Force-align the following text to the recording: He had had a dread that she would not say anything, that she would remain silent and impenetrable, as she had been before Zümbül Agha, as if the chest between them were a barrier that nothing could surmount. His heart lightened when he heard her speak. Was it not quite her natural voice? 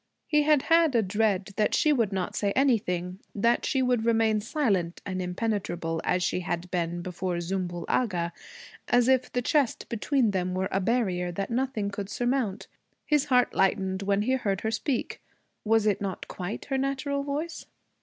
He 0.25 0.41
had 0.41 0.63
had 0.63 0.95
a 0.95 1.03
dread 1.03 1.51
that 1.57 1.75
she 1.75 1.93
would 1.93 2.11
not 2.11 2.35
say 2.35 2.53
anything, 2.55 3.19
that 3.35 3.67
she 3.67 3.83
would 3.83 4.03
remain 4.03 4.41
silent 4.41 4.99
and 5.05 5.21
impenetrable, 5.21 6.01
as 6.03 6.23
she 6.23 6.39
had 6.39 6.71
been 6.71 7.03
before 7.03 7.35
Zümbül 7.35 7.85
Agha, 7.87 8.33
as 8.87 9.07
if 9.07 9.31
the 9.31 9.43
chest 9.43 9.87
between 9.89 10.31
them 10.31 10.55
were 10.55 10.69
a 10.71 10.81
barrier 10.81 11.31
that 11.33 11.51
nothing 11.51 11.91
could 11.91 12.09
surmount. 12.09 12.67
His 13.05 13.25
heart 13.25 13.53
lightened 13.53 14.01
when 14.01 14.23
he 14.23 14.31
heard 14.31 14.61
her 14.61 14.71
speak. 14.71 15.21
Was 15.63 15.85
it 15.85 16.01
not 16.01 16.27
quite 16.27 16.65
her 16.65 16.79
natural 16.79 17.21
voice? 17.21 17.67